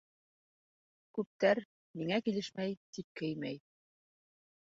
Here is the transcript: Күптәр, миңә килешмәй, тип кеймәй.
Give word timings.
Күптәр, 1.17 1.61
миңә 2.01 2.17
килешмәй, 2.29 2.73
тип 2.97 3.13
кеймәй. 3.21 3.61